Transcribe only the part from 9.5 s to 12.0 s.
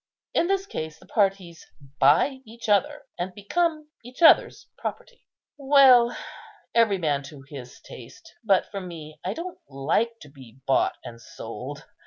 like to be bought and sold.